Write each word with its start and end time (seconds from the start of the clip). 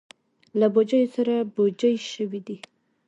له 0.59 0.67
بوجیو 0.73 1.11
سره 1.15 1.33
بوجۍ 1.55 1.95
شوي 2.11 2.39
دي. 2.47 2.57